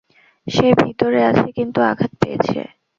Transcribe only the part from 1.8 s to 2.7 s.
আঘাত পেয়েছে।